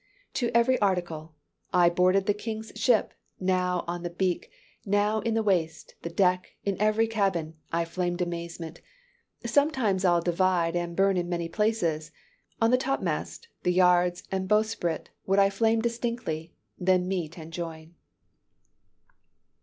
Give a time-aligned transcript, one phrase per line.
[0.33, 1.35] _"To every article.
[1.71, 4.49] I boarded the King's ship: now on the beak,
[4.83, 8.81] Now in the waist, the deck, in every cabin, I flamed amazement:
[9.45, 12.11] sometimes I'd divide, And burn in many places:
[12.59, 17.93] on the topmast, The yards and bowsprit would I flame distinctly; Then meet and join."